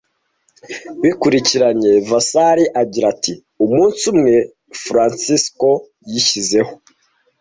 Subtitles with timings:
[1.01, 1.91] Bikurikiranye.
[2.09, 3.33] Vasari agira ati:
[3.65, 4.33] "Umunsi umwe
[4.83, 5.69] Francesco
[6.11, 6.71] yishyizeho